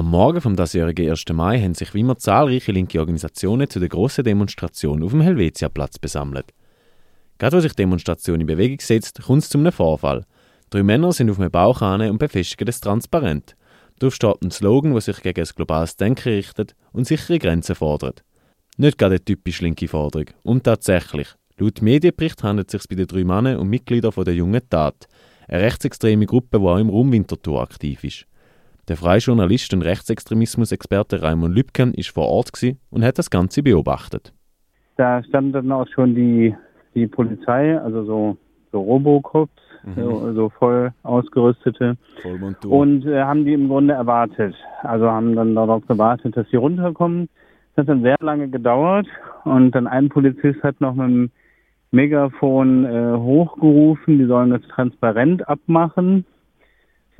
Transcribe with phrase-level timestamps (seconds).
[0.00, 1.26] Am Morgen vom diesjährigen 1.
[1.34, 5.98] Mai haben sich wie immer zahlreiche linke Organisationen zu der grossen Demonstration auf dem Helvetiaplatz
[5.98, 6.54] besammelt.
[7.36, 10.24] Gerade als sich die Demonstration in Bewegung setzt, kommt es zu einem Vorfall.
[10.70, 13.56] Drei Männer sind auf einem Bauch und befestigen das Transparent.
[13.98, 18.24] Darauf steht ein Slogan, der sich gegen ein globales Denken richtet und sichere Grenzen fordert.
[18.78, 20.28] Nicht gerade eine typisch linke Forderung.
[20.42, 21.28] Und tatsächlich,
[21.58, 25.08] laut Medienbericht handelt es sich bei den drei Männern um Mitglieder der Jungen Tat,
[25.46, 28.29] eine rechtsextreme Gruppe, die auch im Raum Winterthur aktiv ist.
[28.90, 32.50] Der freie Journalist und Rechtsextremismus-Experte Raimund Lübken ist vor Ort
[32.90, 34.32] und hat das Ganze beobachtet.
[34.96, 36.56] Da stand dann auch schon die,
[36.96, 38.36] die Polizei, also so,
[38.72, 39.94] so Robocops, mhm.
[39.94, 41.98] so, so, voll ausgerüstete.
[42.20, 42.72] Vollmontur.
[42.72, 44.56] Und äh, haben die im Grunde erwartet.
[44.82, 47.28] Also haben dann darauf gewartet, dass sie runterkommen.
[47.76, 49.06] Das hat dann sehr lange gedauert
[49.44, 51.30] und dann ein Polizist hat noch mit dem
[51.92, 56.24] Megafon äh, hochgerufen, die sollen das transparent abmachen.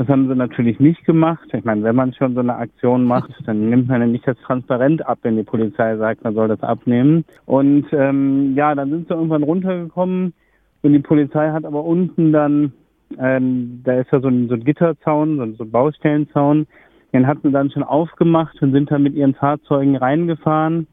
[0.00, 1.46] Das haben sie natürlich nicht gemacht.
[1.52, 4.38] Ich meine, wenn man schon so eine Aktion macht, dann nimmt man ja nicht das
[4.38, 7.26] Transparent ab, wenn die Polizei sagt, man soll das abnehmen.
[7.44, 10.32] Und ähm, ja, dann sind sie irgendwann runtergekommen
[10.80, 12.72] und die Polizei hat aber unten dann,
[13.18, 16.66] ähm, da ist ja so ein, so ein Gitterzaun, so ein, so ein Baustellenzaun,
[17.12, 20.86] den hatten sie dann schon aufgemacht und sind dann mit ihren Fahrzeugen reingefahren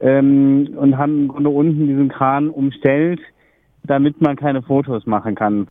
[0.00, 3.20] ähm, und haben im Grunde unten diesen Kran umstellt,
[3.84, 5.68] damit man keine Fotos machen kann.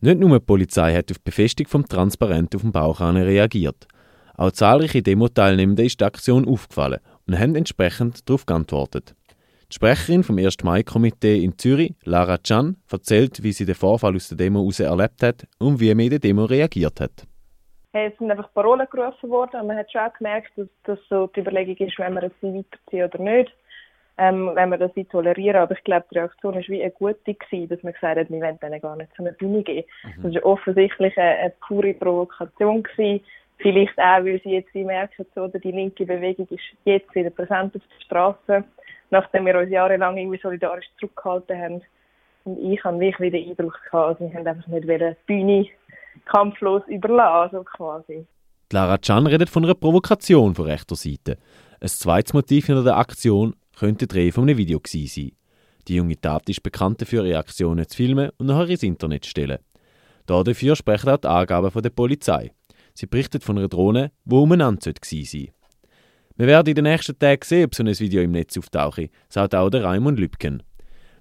[0.00, 3.88] Nicht nur die Polizei hat auf die Befestigung vom Transparent auf dem Bauchhahn reagiert.
[4.36, 9.14] Auch zahlreiche Demo-Teilnehmenden ist die Aktion aufgefallen und haben entsprechend darauf geantwortet.
[9.70, 10.62] Die Sprecherin vom 1.
[10.62, 15.22] Mai-Komitee in Zürich, Lara Chan, erzählt, wie sie den Vorfall aus der Demo heraus erlebt
[15.22, 17.26] hat und wie man in der Demo reagiert hat.
[17.94, 21.28] Hey, es sind einfach Parolen gerufen worden und man hat schon gemerkt, dass das so
[21.28, 23.50] die Überlegung ist, wenn wir es weiterziehen oder nicht
[24.18, 25.60] ähm, wenn wir das wie tolerieren.
[25.60, 28.40] Aber ich glaube, die Reaktion war wie eine gute gewesen, dass man gesagt hat, wir
[28.40, 29.84] wollen denen gar nicht zu einer Bühne gehen.
[30.04, 30.22] Mhm.
[30.22, 33.24] Das war offensichtlich eine, eine pure Provokation gewesen.
[33.58, 37.74] Vielleicht auch, weil sie jetzt wie merken, so, die linke Bewegung ist jetzt wieder präsent
[37.74, 38.64] auf der Straße,
[39.10, 41.82] nachdem wir uns jahrelang irgendwie solidarisch zurückgehalten haben.
[42.44, 45.66] Und ich habe wirklich den Eindruck gehabt, sie haben einfach nicht die Bühne
[46.26, 48.26] kampflos überlassen, so quasi.
[48.72, 51.38] Lara Chan redet von einer Provokation von rechter Seite.
[51.80, 55.32] Ein zweites Motiv hinter der Aktion könnte der Dreh von einem Video gewesen sein.
[55.86, 59.58] Die junge Tat ist bekannt dafür, Reaktionen zu filmen und nachher ins Internet zu stellen.
[60.26, 62.50] Dafür sprechen auch die Angaben der Polizei.
[62.94, 65.54] Sie berichtet von einer Drohne, die umeinander gewesen sein
[66.36, 69.54] Wir werden in den nächsten Tagen sehen, ob so ein Video im Netz auftauche, sagt
[69.54, 70.62] auch der Raimund Lübken.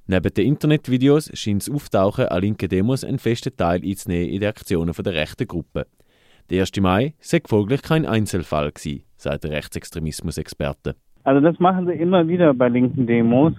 [0.08, 4.50] Neben den Internetvideos scheint das Auftauchen an linken Demos einen festen Teil einzunehmen in den
[4.50, 5.88] Aktionen der rechten Gruppe.
[6.50, 6.72] Der 1.
[6.80, 10.96] Mai sei folglich kein Einzelfall gewesen, sagt der Rechtsextremismus-Experte.
[11.26, 13.54] Also das machen sie immer wieder bei linken Demos.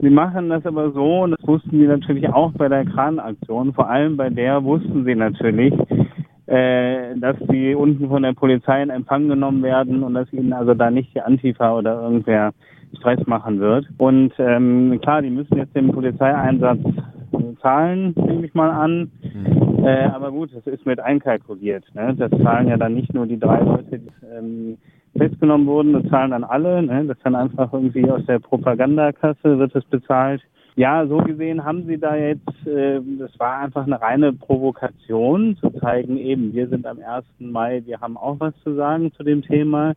[0.00, 3.88] Sie machen das aber so, und das wussten sie natürlich auch bei der Kranaktion, vor
[3.88, 5.72] allem bei der wussten sie natürlich,
[6.44, 10.74] äh, dass sie unten von der Polizei in Empfang genommen werden und dass ihnen also
[10.74, 12.52] da nicht die Antifa oder irgendwer
[12.98, 13.86] Stress machen wird.
[13.96, 16.80] Und ähm, klar, die müssen jetzt den Polizeieinsatz
[17.62, 19.10] zahlen, nehme ich mal an.
[19.22, 19.84] Mhm.
[19.84, 21.84] Äh, aber gut, das ist mit einkalkuliert.
[21.94, 22.14] Ne?
[22.16, 24.76] Das zahlen ja dann nicht nur die drei Leute, die ähm,
[25.16, 26.82] festgenommen wurden, das zahlen dann alle.
[26.82, 27.04] Ne?
[27.06, 30.42] Das dann einfach irgendwie aus der Propagandakasse wird es bezahlt.
[30.78, 35.70] Ja, so gesehen haben sie da jetzt, äh, das war einfach eine reine Provokation, zu
[35.70, 37.24] zeigen, eben, wir sind am 1.
[37.38, 39.94] Mai, wir haben auch was zu sagen zu dem Thema.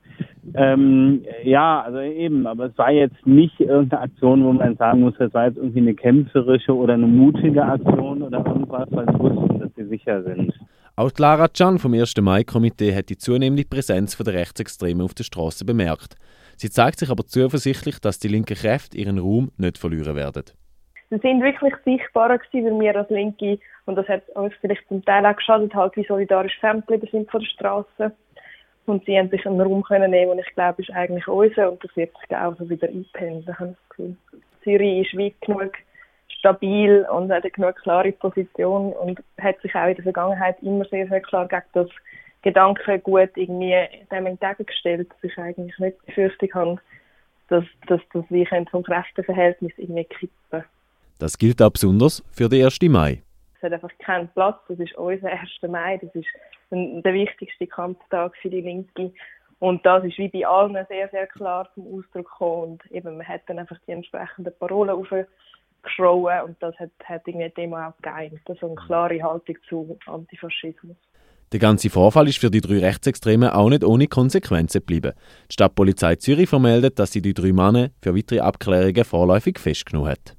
[0.54, 5.16] Ähm, ja, also eben, aber es war jetzt nicht irgendeine Aktion, wo man sagen muss,
[5.20, 9.60] das war jetzt irgendwie eine kämpferische oder eine mutige Aktion oder irgendwas, weil sie wussten,
[9.60, 10.54] dass sie sicher sind.
[11.00, 12.18] Auch Lara Can vom 1.
[12.20, 16.18] Mai-Komitee hat die zunehmende Präsenz der Rechtsextremen auf der Straße bemerkt.
[16.58, 20.44] Sie zeigt sich aber zuversichtlich, dass die linken Kräfte ihren Raum nicht verlieren werden.
[21.10, 25.02] Sie sind wirklich sichtbarer gewesen, weil wir als Linke, und das hat uns vielleicht zum
[25.06, 28.12] Teil auch geschadet, halt wie solidarisch ferngeblieben sind von der Straße.
[28.86, 31.82] Und sie haben sich einen Raum können nehmen, und ich glaube, ist eigentlich unser, und
[31.82, 33.78] das wird sich auch so wieder einpendeln, habe
[34.66, 35.72] ich ist weit genug
[36.40, 40.86] stabil und hat eine genug klare Position und hat sich auch in der Vergangenheit immer
[40.86, 41.90] sehr, sehr klar gegen das
[42.42, 43.76] Gedankengut irgendwie
[44.12, 46.78] dem entgegengestellt, dass ich eigentlich nicht die Befürchtung habe,
[47.50, 50.64] dass, dass, dass wir vom Kräfteverhältnis irgendwie kippen
[51.20, 52.80] Das gilt auch besonders für den 1.
[52.84, 53.22] Mai.
[53.58, 55.50] Es hat einfach keinen Platz, das ist unser 1.
[55.68, 56.28] Mai, das ist
[56.72, 59.12] der wichtigste Kampftag für die Linke.
[59.60, 62.64] Und das ist wie bei allen sehr, sehr klar zum Ausdruck gekommen.
[62.64, 65.28] Und eben, man hat dann einfach die entsprechenden Parolen aufgeschrieben
[66.46, 68.40] und das hat, hat irgendwie Demo auch geeint.
[68.48, 70.96] Also eine klare Haltung zu Antifaschismus.
[71.52, 75.14] Der ganze Vorfall ist für die drei Rechtsextremen auch nicht ohne Konsequenzen geblieben.
[75.50, 80.20] Die Stadtpolizei Zürich vermeldet, dass sie die drei Männer für weitere Abklärungen vorläufig festgenommen hat.